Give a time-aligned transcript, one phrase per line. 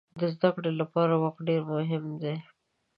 [0.19, 2.35] د زده کړې لپاره وخت ډېر مهم دی.